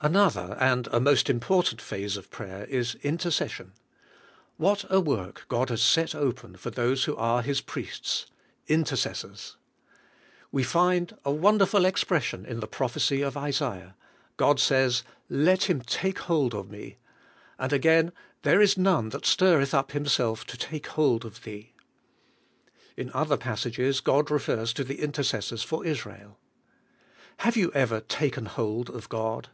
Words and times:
Another, 0.00 0.56
and 0.60 0.86
a 0.92 1.00
most 1.00 1.28
important 1.28 1.80
phase 1.82 2.16
of 2.16 2.30
prayer 2.30 2.66
is 2.66 2.94
intercession. 3.02 3.72
What 4.56 4.84
a 4.88 5.00
work 5.00 5.44
God 5.48 5.70
has 5.70 5.82
set 5.82 6.14
open 6.14 6.54
for 6.54 6.70
those 6.70 7.02
who 7.04 7.16
are 7.16 7.42
His 7.42 7.60
priests— 7.60 8.26
intercessors! 8.78 9.56
We 10.52 10.62
find 10.62 11.16
a 11.24 11.32
wonderful 11.32 11.84
expression 11.84 12.46
in 12.46 12.60
the 12.60 12.68
prophec}^ 12.68 13.26
of 13.26 13.36
Isaiah; 13.36 13.96
God 14.36 14.60
says, 14.60 15.02
'Let 15.28 15.64
him 15.64 15.80
take 15.82 16.20
hold 16.20 16.54
of 16.54 16.70
me;" 16.70 16.98
and 17.58 17.72
again, 17.72 18.12
"There 18.42 18.60
is 18.60 18.78
none 18.78 19.08
that 19.08 19.26
stirreth 19.26 19.74
up 19.74 19.90
himself 19.90 20.44
to 20.46 20.56
take 20.56 20.86
hold 20.86 21.24
of 21.24 21.42
thee." 21.42 21.72
In 22.96 23.10
other 23.14 23.36
passages 23.36 24.00
God 24.00 24.30
refers 24.30 24.72
to 24.74 24.84
the 24.84 25.00
intercessors 25.00 25.64
for 25.64 25.84
Israel. 25.84 26.38
Have 27.38 27.54
3'ou 27.54 27.72
ever 27.74 27.98
taken 28.00 28.46
hold 28.46 28.90
of 28.90 29.08
God? 29.08 29.48